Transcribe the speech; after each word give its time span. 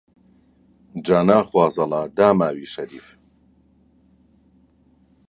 جا 1.05 1.19
نەخوازەڵا 1.27 2.01
داماوی 2.17 2.67
شەریف 2.73 3.07